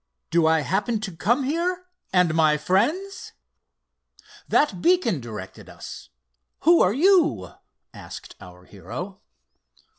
"Do 0.31 0.47
I 0.47 0.61
happen 0.61 0.99
to 1.01 1.15
come 1.15 1.43
here—and 1.43 2.33
my 2.33 2.57
friends? 2.57 3.33
That 4.47 4.81
beacon 4.81 5.19
directed 5.21 5.69
us; 5.69 6.09
who 6.61 6.81
are 6.81 6.91
you?" 6.93 7.51
asked 7.93 8.35
our 8.41 8.65
hero. 8.65 9.19